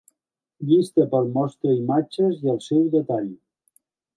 [0.69, 3.33] Llista per mostra imatges i el seu detall.